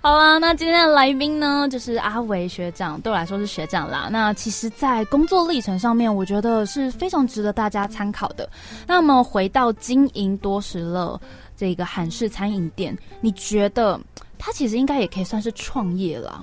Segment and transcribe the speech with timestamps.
[0.00, 4.08] 好啦，那今天的来宾呢，就是阿维学长，对我来说是学长啦。
[4.10, 8.48] 那其实，在工作历程上面，我觉得是非常值得大家参考的。
[8.86, 11.20] 那么，回到经营多时乐
[11.56, 14.00] 这个韩式餐饮店，你觉得
[14.38, 16.42] 它其实应该也可以算是创业啦？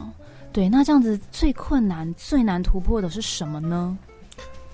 [0.51, 3.97] 对，那这样子最困难、最难突破的是什么呢？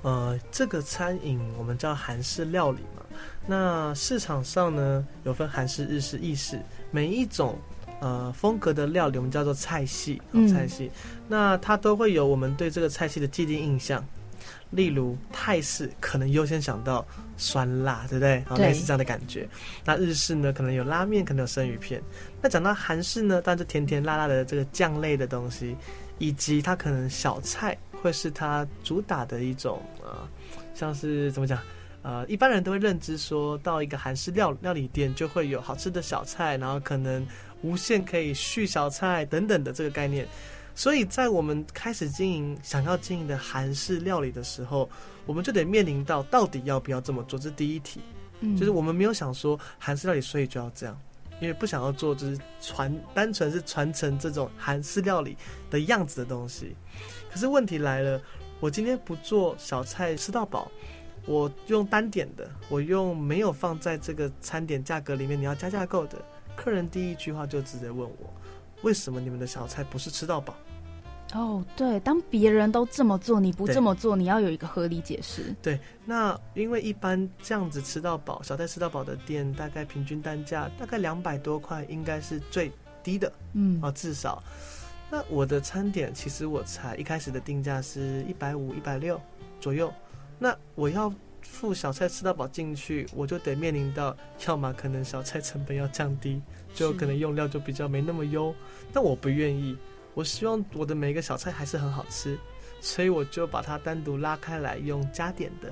[0.02, 3.04] 呃，这个餐饮我们叫韩式料理嘛。
[3.46, 6.60] 那市场上呢，有分韩式、日式、意式，
[6.90, 7.56] 每一种
[8.02, 10.22] 呃风格的料理，我们叫做菜系。
[10.52, 10.92] 菜系，
[11.30, 14.04] 那它都会有我们对这个菜系的既定印象。
[14.72, 17.06] 例如泰式，可能优先想到
[17.38, 18.44] 酸辣，对不对？
[18.56, 18.68] 对。
[18.68, 19.48] 类似这样的感觉。
[19.86, 22.02] 那日式呢，可能有拉面，可能有生鱼片。
[22.42, 25.76] 那讲到韩式呢，当然就甜甜辣辣的这个酱类的东西，
[26.20, 30.28] 以及它可能小菜会是它主打的一种呃，
[30.74, 31.60] 像是怎么讲？
[32.04, 37.26] 呃，一般人都会认知说到一个韩式料料理店就会有好吃的小菜，然后可能
[37.62, 40.28] 无限可以续小菜等等的这个概念。
[40.74, 44.90] 所以在我们开始经营想要经营的韩式料理的时候，
[45.26, 48.02] 我们就得面临到到底要不要这么做，这是第一题。
[48.40, 51.00] 嗯，就是我们没有想说韩式料理所以就要这样，
[51.40, 55.38] 因为不想要做就是传单纯是传承这种韩式料理
[55.70, 56.76] 的样子的东西。
[57.32, 58.20] 可是问题来了，
[58.60, 60.72] 我今天不做小菜吃到饱。
[61.26, 66.18] 我用单点的，我用没有放在这个餐点价格里面，你要加价购的，
[66.56, 68.34] 客人第一句话就直接问我，
[68.82, 70.56] 为什么你们的小菜不是吃到饱？
[71.34, 75.56] 哦，对，当别人都这么做，你不这么做，你要有一个合理解释。
[75.62, 82.70] 对，那因为一般这样子吃到饱，小菜吃到饱的店，大概平均单价大概两百多块，应该是最
[83.02, 84.44] 低的，嗯，啊，至少。
[85.10, 89.18] 那我的餐点其实我才一开始的定价是一百五、一百六
[89.60, 89.94] 左右。
[90.44, 94.18] 那我要付小菜吃到饱进去，我就得面临到，
[94.48, 96.42] 要么可能小菜成本要降低，
[96.74, 98.52] 就可能用料就比较没那么优。
[98.92, 99.78] 但我不愿意，
[100.16, 102.40] 我希望我的每一个小菜还是很好吃，
[102.82, 105.72] 所以我就把它单独拉开来用加点的。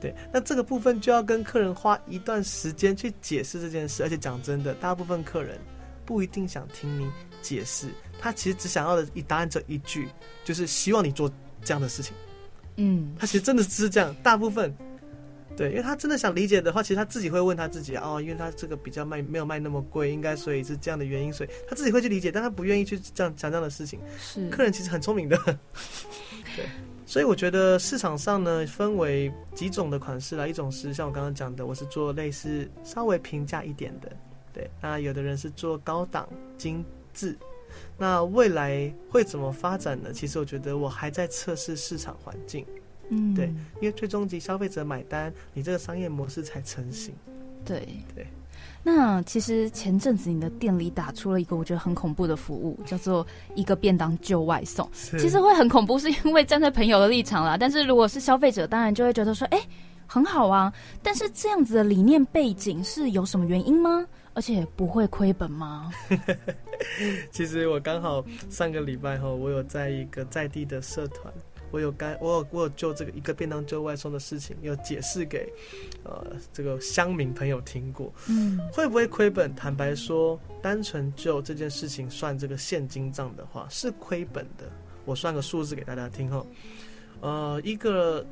[0.00, 5.60] 对，那这个部分就要跟客人花一段时间去解释这件事，而且讲真的，大部分客人
[6.04, 7.08] 不一定想听你
[7.40, 7.86] 解释，
[8.18, 10.08] 他其实只想要的一答案这一句，
[10.44, 11.30] 就是希望你做
[11.62, 12.16] 这样的事情。
[12.76, 14.74] 嗯，他其实真的是这样，大部分，
[15.56, 24.00] 对，因为他真的想理解的话，其实他自己会问他自己哦，因为他这个比较卖没有卖那么贵，应该所以是这样的原因，所以他自己会去理解，但他不愿意去这样讲这样的事情。
[24.18, 25.36] 是，客人其实很聪明的，
[26.56, 26.64] 对，
[27.04, 34.10] 所以我觉得市场上呢分为几种的款式啦，一种是像我刚刚讲的，我是做类似稍微平价一点的，
[34.54, 36.82] 对，那有的人是做高档精
[37.12, 37.36] 致。
[37.98, 40.12] 那未来会怎么发展呢？
[40.12, 42.66] 其实我觉得我还在测试市场环境，
[43.10, 43.46] 嗯，对，
[43.80, 47.14] 因为最终级消费者买单，你这个商业模式才成型。
[47.64, 48.26] 对对。
[48.84, 53.24] 那其实前阵子你的店里打出了一个我觉得很恐怖的服务，叫做
[53.54, 54.88] 一个便当就外送。
[54.92, 57.56] 其实会很恐怖，是因为站在朋友的立场啦。
[57.56, 59.60] 但是如果是消费者，当然就会觉得说，哎，
[60.06, 60.72] 很好啊。
[61.00, 64.04] 但是这样子的理念背景是有什么原因吗？
[64.34, 65.92] 而且不会亏本吗？
[67.30, 71.32] 其实我刚好上个礼拜哈，我有在一个在地的社团，
[71.70, 75.52] 我有该我有我有就这个一个便当就外送的事情，有解释给
[76.04, 78.12] 呃这个乡民朋友听过。
[78.28, 79.54] 嗯，会不会亏本？
[79.54, 84.64] 坦白说，单纯就这件事情算这个现金账的话，是亏本的。
[85.04, 86.46] 我算个数字给大家听哈，
[87.20, 88.24] 呃，一个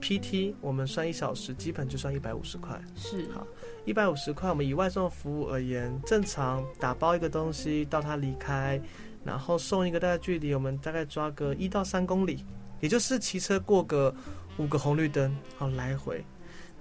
[0.00, 2.80] PT 我们算一小时，基本就算一百五十块。
[2.96, 3.46] 是好。
[3.84, 8.80] 一百五十块，我们以外送服务而言，正常打包一个东西到他离开，
[9.24, 12.44] 然后送一个大概距离，我们大概抓个一到三公里，
[12.80, 14.14] 也就是骑车过个
[14.58, 16.22] 五个红绿灯，好来回，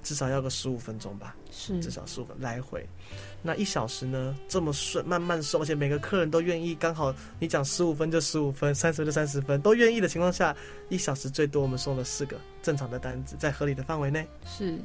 [0.04, 2.88] 至少要个十五分钟吧，是至少十五分来回。
[3.42, 10.56] 那一小时呢，这么顺，慢慢送，而且每个客人都愿意，刚好你讲十五分就十五分，三十分就三十分，都愿意的情况下，
[10.90, 14.78] 一小时最多我们送了四个正常的单子，在合理的范围内，是。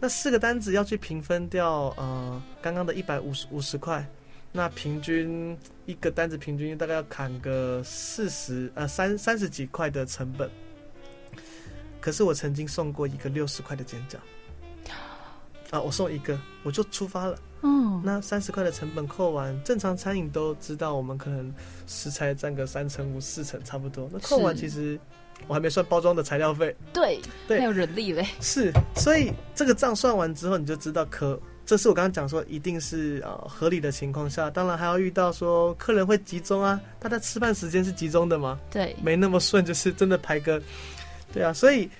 [0.00, 4.04] 那四个单子要去平分掉，呃，刚刚的一百五十五十块，
[4.50, 10.50] 那平均一个单子平均大概要砍个四十呃三三十几块的成本。
[12.00, 14.16] 可是我曾经送过一个六十块的煎饺，
[15.72, 17.36] 啊，我送一个我就出发了。
[17.62, 21.52] 嗯，那三十块的成本扣完，正常餐饮都知道，我们可能
[21.88, 24.08] 食材占个三成五四成差不多。
[24.12, 24.96] 那扣完其实。
[25.48, 28.24] 我还没算包装的材料费，对，还有人力嘞。
[28.40, 31.36] 是，所以这个账算完之后，你就知道可，
[31.66, 38.56] 这是我刚刚讲说，一定是呃合理的情况下，当然还要遇到说客人会集中啊，大家吃饭时间是集中的吗？
[38.70, 40.62] 对，没那么顺，就是真的排个，
[41.32, 41.90] 对啊，所以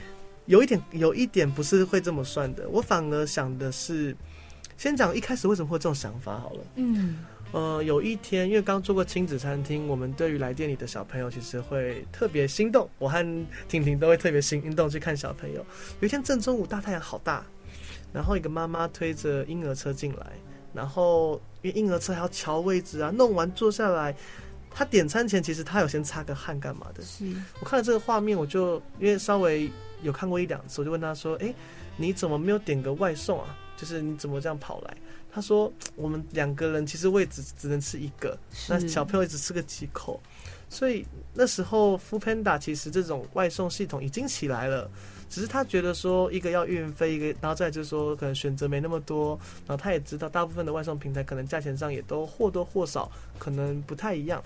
[0.47, 4.17] 有一点有一点不是会这么算的，我反而想的是，
[4.77, 7.19] 先讲一开始为什么会这种想法好了，嗯。
[7.53, 12.89] 呃，有一天，因为刚做过亲子餐厅，我们对于来店里的小朋友，其实会特别心动。
[12.99, 15.63] 我和婷婷都会特别心动去看小朋友。
[16.01, 17.45] 有一天正中午，大太阳好大，
[18.11, 20.33] 然后一个妈妈推着婴儿车进来，
[20.73, 24.17] 然后因为婴儿车还要瞧位置啊，弄完坐下来，
[24.71, 27.03] 他点餐前其实他有先擦个汗干嘛的。
[27.03, 27.27] 是
[27.61, 29.71] 我看了这个画面，我就因为稍微
[30.03, 31.55] 有看过一两次，我就问他说：“哎，
[31.97, 33.57] 你怎么没有点个外送啊？
[33.77, 34.97] 就是你怎么这样跑来？”
[35.33, 38.37] 他说：“我们两个人其实位置只能吃一个，
[38.69, 40.21] 那小朋友只吃个几口，
[40.69, 44.91] 所以那时候 f o o Panda 其实这种外送系统已经起来了，
[45.31, 54.43] 只是他觉得说一个要运费，一个然后再就是说可能选择没那么多，然后他也知道大部分的外送平台可能价钱上也都或多或少可能不太一样。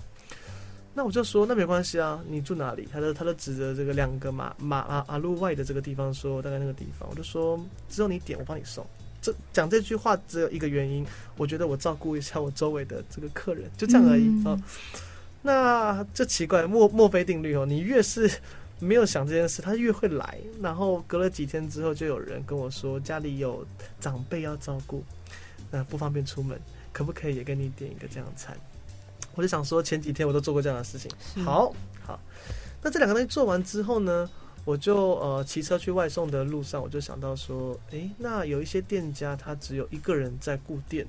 [0.96, 2.88] 那我就说那没关系啊，你住哪里？
[2.90, 7.60] 他就他就指着这个两个马马马马路外的这个地方说大概那个地方，我就说
[7.90, 8.84] 只有你点，我帮你送。”
[9.20, 11.04] 这讲这句话只有一个原因，
[11.36, 14.56] 我觉得我照顾一下我周围的这个客人，就这样而已啊。
[15.42, 18.30] 那这奇怪墨墨菲定律哦，你越是
[18.78, 20.38] 没有想这件事，他越会来。
[20.62, 23.66] 然后隔了几天之后，就有人跟我说家里有
[24.00, 25.04] 长辈要照顾，
[25.70, 26.58] 那不方便出门，
[26.90, 28.56] 可不可以也跟你点一个这样餐？
[29.36, 31.08] 我就想说，前几天我都做过这样的事情。
[31.44, 31.72] 好
[32.04, 32.18] 好，
[32.82, 34.28] 那这两个东西做完之后呢？
[34.64, 41.06] 我就呃骑车去外送的路上，我就想到说，诶，那有一些店家他只有一个人在顾店。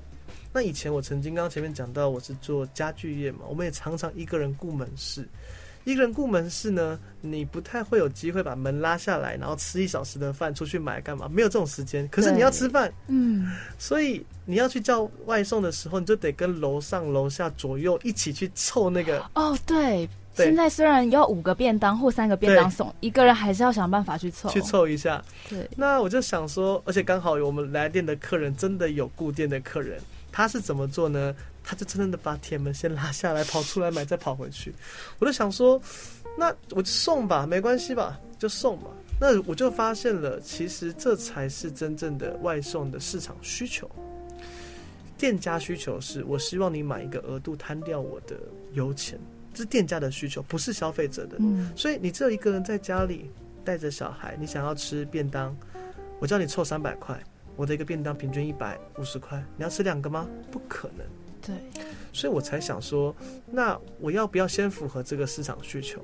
[0.52, 5.26] 那以前我曾经刚刚前面讲到，我是做家具业嘛，我们也常常一个人顾门市。
[5.88, 11.26] 一个人顾门市呢，你不太会有机会把门拉下来，然后吃一小时的饭出去买干嘛？
[11.32, 12.06] 没有这种时间。
[12.08, 19.24] 可是你要吃饭，嗯，所以你要去叫外送的时候，你就得跟楼上楼下左右一起去凑那个。
[19.34, 20.06] 哦，对。
[20.36, 25.20] 现在虽然要五个便当或三个便当送，一个人还是要想办法去凑，去凑一下。
[25.48, 29.98] 对，那我就想说，而且刚好我们来店的客人真的有固店的客人，
[30.30, 31.34] 他是怎么做呢？
[31.68, 34.74] 他就真的把铁门先拉下来，跑出来买，再跑回去。
[35.18, 35.78] 我就想说，
[36.34, 38.86] 那我就送吧，没关系吧，就送吧。
[39.20, 43.86] 那我就发现了，其实这才是真正的外送的市场需求。
[45.18, 48.34] 店家需求是我希望你买一个额度摊掉我的
[48.72, 49.20] 油钱。
[49.52, 51.36] 这是店家的需求，不是消费者的。
[51.38, 53.30] 嗯，所以你只有一个人在家里
[53.62, 55.54] 带着小孩，你想要吃便当，
[56.18, 57.22] 我叫你凑三百块，
[57.56, 60.26] 我的一个便当平均一百五十块，你要吃两个吗？
[60.50, 61.04] 不可能。
[61.40, 61.54] 对，
[62.12, 63.14] 所以我才想说，
[63.50, 66.00] 那我要不要先符合这个市场需求，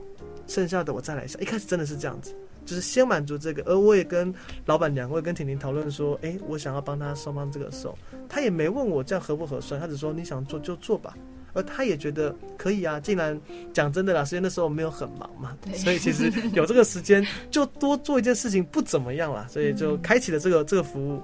[0.47, 1.41] 剩下的我再来想。
[1.41, 2.35] 一开始真的是这样子，
[2.65, 3.63] 就是先满足这个。
[3.65, 4.33] 而我也跟
[4.67, 7.97] 老板娘，我也跟婷婷讨论说，哎，我想要帮他送帮这个送，
[8.29, 11.17] 他也没问我这样合不合算，他只说你想做就做吧。
[11.57, 13.41] 而他也觉得可以啊，竟然
[13.73, 21.23] 讲真的啦，时间那时候没有很忙嘛，所以其实有这个时间就多做一件事情不怎么样啦，所以就开启了这个这个服务。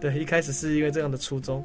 [0.00, 1.64] 对，一开始是因为这样的初衷。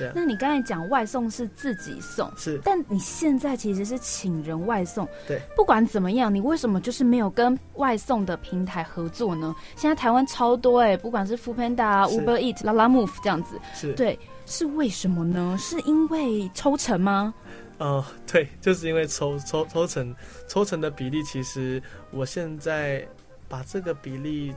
[0.00, 5.06] 对，那你刚才讲外送是自己送，是，但你现在其实是请人外送。
[5.28, 9.54] 对，不管怎么样，你为什么就是没有跟外送的平台合作呢？
[9.76, 14.18] 现在台湾超多哎，不管是 Foodpanda、Uber Eat、Lalamove 这样子，是对。
[14.46, 15.56] 是为什么呢？
[15.60, 17.32] 是因为抽成吗？
[17.78, 20.12] 呃，对，就是因为抽抽抽成，
[20.48, 21.80] 抽成的比例其实
[22.10, 23.06] 我现在
[23.48, 24.52] 把这个比例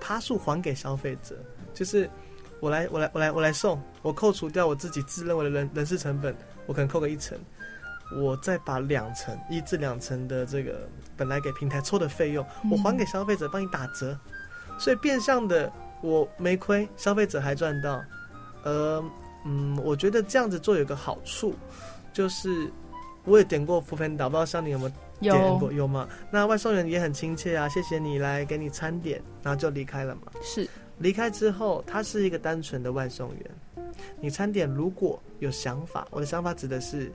[0.00, 1.36] 趴数还给消费者，
[1.72, 2.10] 就是
[2.60, 6.34] 我来我来我来我来送，我扣除掉我自己自认为的人人事成本，
[6.66, 7.38] 我可能扣个一成，
[8.20, 14.18] 我再把两成一至两成的这个本来给平台抽的费用，我还给消费者帮你打折，
[14.78, 15.72] 所以变相的
[16.02, 18.02] 我没亏，消费者还赚到，
[18.62, 19.04] 呃。
[19.48, 21.54] 嗯，我觉得这样子做有个好处，
[22.12, 22.68] 就是
[23.24, 25.72] 我也点过福芬岛，不知道像你有没有点过？
[25.72, 26.08] 有吗？
[26.32, 30.22] 那外送员也很亲切啊，谢谢你来给你餐点，然后就离开了嘛。
[30.42, 33.50] 是，离开之后，他是一个单纯的外送员。
[34.20, 37.10] 你餐点如果有想法，我的想法指的是，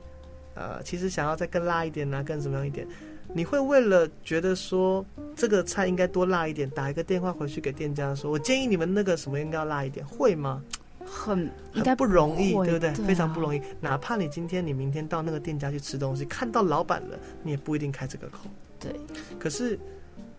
[0.55, 2.88] 呃，其实想要再更辣一点呢，更怎么样一点？
[3.33, 10.61] 你会为了觉得说这个菜应该多辣一点，打一个电话回去给店家说，我建议你们那个什么应该要辣一点，会吗？
[11.05, 12.91] 很应该不容易，对不对？
[12.93, 13.61] 非常不容易。
[13.79, 18.39] 哪怕你今天、你明天到那个店家去吃东西，看到老板了，你也不一定开这个口。
[18.79, 18.93] 对。
[19.39, 19.79] 可是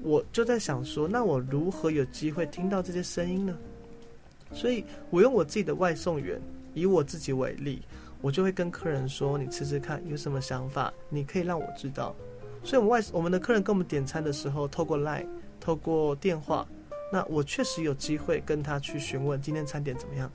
[0.03, 3.57] 我就在想说，那我如何有机会听到这些声音呢？
[4.53, 6.41] 所以我用我自己的外送员，
[6.75, 7.83] 以我自己为例，
[8.21, 12.15] 我就会跟客人说：“你吃吃看，有什么想法，你可以让我知道。”
[12.63, 15.27] 所以，我们外我们的客人跟我们点餐的时候，透过 Line、
[15.59, 16.67] 透过电话，
[17.13, 20.31] 那我确实有机会跟他去询问今天餐点怎么样。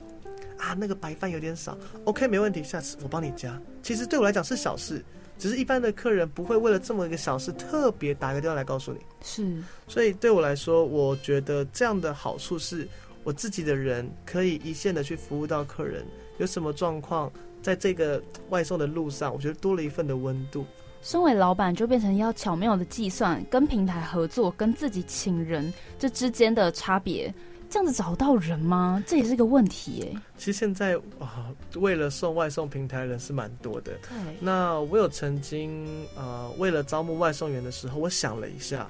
[0.58, 3.60] 啊，那个白饭有点少，OK，没问题，下次我帮你加。
[3.82, 5.04] 其实对我来讲是小事，
[5.38, 8.98] 只是一般的客人不会为了这么一个小事特别打个电话来告诉你。
[9.22, 12.86] 是，所以对我来说，我觉得这样的好处是
[13.24, 16.04] 我自己的人可以一线的去服务到客人，
[16.38, 17.30] 有什么状况
[17.62, 20.66] 在这个外送的路上，我觉得多了一份的温度。
[21.00, 27.32] 身为老板，就变成要巧妙的计算跟平台合作，跟自己请人这之间的差别。
[27.70, 29.02] 这样子找到人吗？
[29.06, 30.22] 这也是个问题哎。
[30.36, 33.92] 其实现在啊，为了送外送平台人是蛮多的。
[34.08, 34.18] 对。
[34.40, 38.88] 那我有曾经呃，为了招募外送员的时候，我想了一下。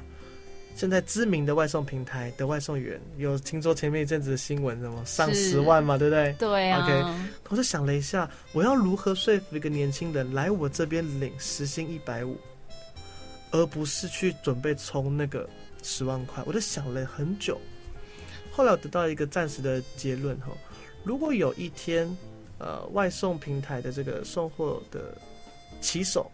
[0.76, 6.32] 现在知名的外送平台的外送员，有听说前面一阵子的新闻，什么上十万嘛，对不对？
[6.38, 6.84] 对啊。
[6.84, 7.04] OK，
[7.48, 12.36] 我就想了一下，我要如何说服一个年轻人来我这边领时薪一百五，
[13.50, 15.50] 而不是去准备充那个
[15.82, 16.44] 十万块？
[16.46, 17.60] 我就想了很久，
[18.58, 20.48] 后来我得到一个暂时的结论哈，
[21.04, 22.04] 如果有一天，
[22.58, 25.16] 呃，外送平台的这个送货的
[25.80, 26.28] 骑手，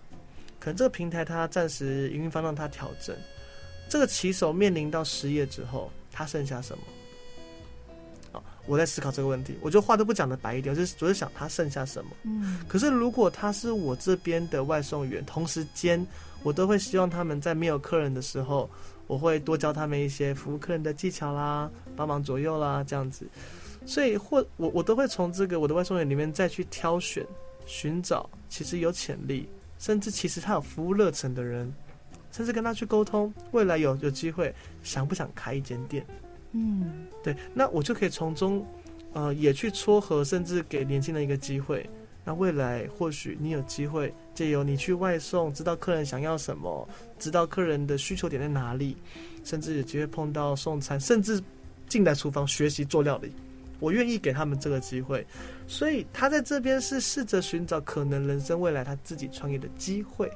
[0.58, 3.14] 可能这个平台它暂时营运方让它调整。
[3.90, 6.84] 这个骑手面临到失业之后，他剩下什么？
[8.32, 9.58] 啊，我在思考这个问题。
[9.60, 12.10] 我就话都不讲的白一点，我就主要想他剩下什么。
[12.22, 12.64] 嗯。
[12.66, 16.04] 可是如果他是我这边的外送员，同时间
[16.42, 18.70] 我都会希望他们在没有客人的时候，
[19.06, 23.26] 我会多教他们一些服务客人的技巧啦，帮忙左右啦，这样子。
[23.86, 27.26] 所以或我我都会从这个我的外送员里面再去挑选、
[27.66, 31.72] 寻找其实有潜力，甚至其实他有服务热忱的人。
[32.32, 36.04] 甚至跟他去沟通，未来有有机会想不想开一间店？
[36.50, 38.66] 嗯，对，那我就可以从中，
[39.12, 41.88] 呃，也去撮合，甚至给年轻人一个机会。
[42.24, 46.88] 那未来或许你有机会借由你去外送，知道客人想要什么，
[47.18, 48.96] 知道客人的需求点在哪里，
[49.44, 51.38] 甚至有机会碰到送餐，甚至
[51.86, 53.30] 进来厨房学习做料理。
[53.80, 55.26] 我愿意给他们这个机会，
[55.66, 60.30] 所以他在这边是试着寻找可能人生未来他自己创业的机会。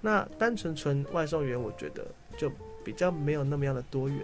[0.00, 2.06] 那单纯纯外送员，我觉得
[2.36, 2.48] 就
[2.88, 4.18] 比较没有那么样的多元。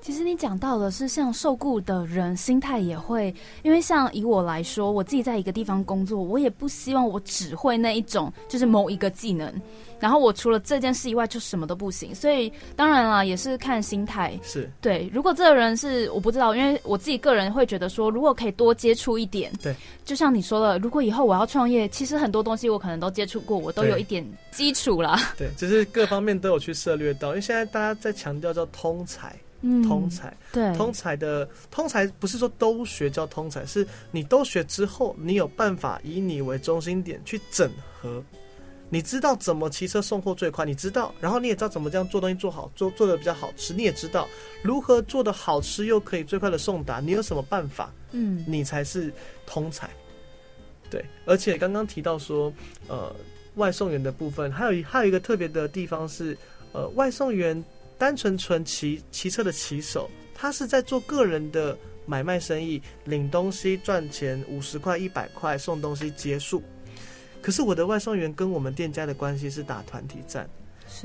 [0.00, 9.52] 其实你讲到的是，像受雇的人心态也会，因为像以我来说，我自己在一个地方工作，我也不希望我只会那一种，就是某一个技能。
[9.98, 14.38] 然后我除了这件事以外就什么都不行，所以当然了也是看心态。
[14.42, 19.74] 是对，如果这个人是我不知道，因为我自己个人会觉得说，如果可以多接触一点，对，
[20.04, 25.18] 就像你说的，如果以后我要创业，其实很多东西我可能都接触过，我都有一点基础啦。
[25.36, 38.22] 对，就是各方面都有去涉略到，因为现在大家在强调叫通才， 嗯，通才，对，通才的通才不是说都学叫通才，是你都学之后，你有办法以你为中心点去整合。
[38.88, 40.64] 你知道怎么骑车送货最快？
[40.64, 43.74] 你知道，然后你也知道怎么这样做东西做好，做做的比较好吃。
[43.74, 44.28] 你也知道
[44.62, 47.00] 如何做的好吃又可以最快的送达。
[47.00, 47.92] 你有什么办法？
[48.12, 49.12] 嗯，你才是
[49.44, 49.90] 通才。
[50.88, 52.52] 对，而且刚刚提到说，
[52.86, 53.12] 呃，
[53.56, 56.38] 外送员的部分，还有一还有一个特别的地方是，
[56.72, 57.62] 呃，外送员
[57.98, 61.76] 单纯纯骑骑车的骑手，他是在做个人的
[62.06, 66.62] 买卖生意，领东西赚钱，五十块、一百块送东西结束。
[67.42, 70.48] 可是我的外送员跟我们店家的关系是打团体战，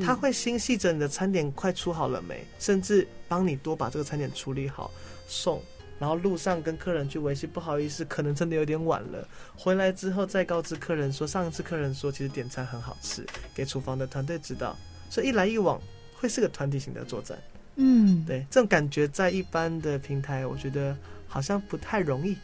[0.04, 4.92] 他会心系着你的餐点快出好了没，甚至帮你多把这个餐点处理好
[5.28, 5.62] 送，
[6.00, 9.28] 然后路上跟客人去维系，不好意思，可能真的有点晚了。
[9.56, 14.76] 回来之后再告知客人说，上一次客人说其实点餐很好吃，给厨房的团队知道，
[15.10, 15.80] 所以一来一往
[16.16, 17.38] 会是个团体型的作战。
[17.76, 20.96] 嗯，对，这种感觉在一般的平台，我觉得
[21.28, 22.36] 好像不太容易，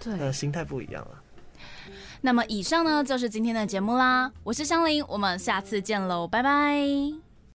[0.00, 1.22] 对，呃，心态不一样了。
[2.22, 7.27] 那么以上呢就是今天的节目啦，我是香菱，我们下次见喽，拜拜。